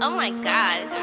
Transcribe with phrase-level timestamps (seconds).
[0.00, 0.96] Oh my god, it's.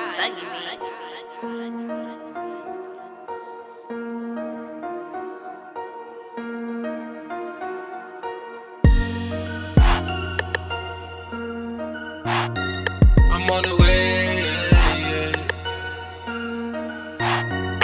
[13.31, 13.90] I'm on the way.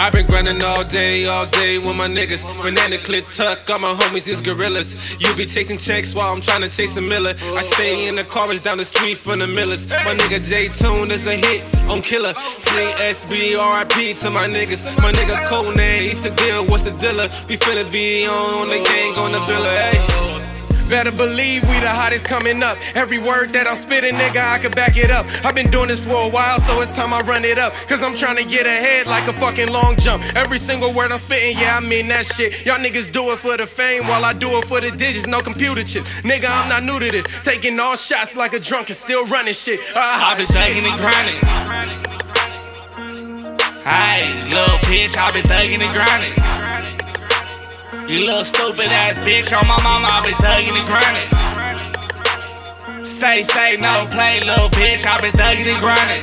[0.08, 2.48] I've been grinding all day, all day with my niggas.
[2.62, 5.20] Banana clip tuck, all my homies is gorillas.
[5.20, 7.34] You be chasing checks while I'm trying to chase a miller.
[7.52, 9.86] I stay in the cars down the street from the millers.
[9.86, 12.32] My nigga Jay Tune is a hit on killer.
[12.32, 14.96] Free SB, RIP to my niggas.
[14.96, 17.28] My nigga Conan, East the deal, what's the dealer?
[17.46, 20.47] We finna be on the gang on the villa, hey.
[20.88, 22.78] Better believe we the hottest coming up.
[22.94, 25.26] Every word that I'm spitting, nigga, I can back it up.
[25.44, 27.72] I've been doing this for a while, so it's time I run it up.
[27.88, 30.24] Cause I'm trying to get ahead like a fucking long jump.
[30.34, 32.64] Every single word I'm spitting, yeah, I mean that shit.
[32.64, 35.40] Y'all niggas do it for the fame while I do it for the digits, no
[35.40, 36.04] computer chip.
[36.24, 37.44] Nigga, I'm not new to this.
[37.44, 39.80] Taking all shots like a drunk and still running shit.
[39.94, 41.40] Ah, I been thugging and grinding.
[43.84, 46.47] Hey, little bitch, I've been thugging and grinding.
[47.92, 51.28] You little stupid ass bitch on my mama, I been thugging and grinding.
[53.06, 56.22] Say, say, no play, little bitch, I been thugging and grinding.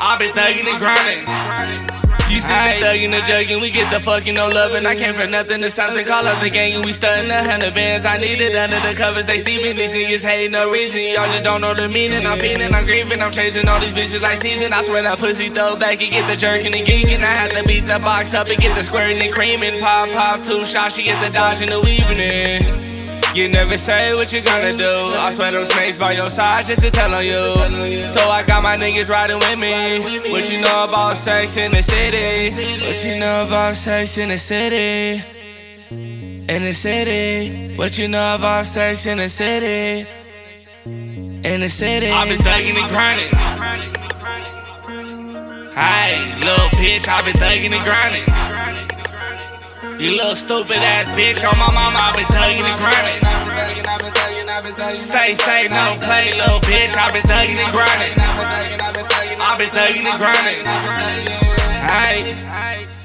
[0.00, 1.99] I been thugging and grinding.
[2.30, 4.86] You see me thugging and jugging, we get the fucking no loving.
[4.86, 7.74] I came for nothing to something, call up the gang and we stunting a hundred
[7.74, 8.06] bands.
[8.06, 11.02] I need it under the covers, they see me, these niggas hate no reason.
[11.10, 12.24] Y'all just don't know the meaning.
[12.24, 14.72] I'm feeling, I'm grieving, I'm chasing all these bitches like season.
[14.72, 17.18] I swear that pussy throw back and get the jerking and geeking.
[17.18, 19.80] I had to beat the box up and get the squirting and creaming.
[19.80, 22.89] Pop, pop, two shots, she get the dodging the weaving in.
[23.32, 24.90] You never say what you gonna do.
[25.16, 28.02] I swear them snakes by your side just to tell on you.
[28.02, 30.32] So I got my niggas riding with me.
[30.32, 32.50] What you know about sex in the city?
[32.84, 35.22] What you know about sex in the city?
[35.90, 37.76] In the city.
[37.76, 40.08] What you know about sex in the city?
[40.84, 42.08] In the city.
[42.08, 43.30] I've been thugging and grinding.
[45.72, 48.59] Hey, little bitch, I've been thugging and grinding.
[50.00, 53.20] You little stupid ass bitch on my mama, I been thugging and grinding.
[54.96, 58.16] Say, say, no play, little bitch, I been thugging and grinding.
[59.38, 60.64] I been thugging and grinding.
[61.84, 62.99] Hey.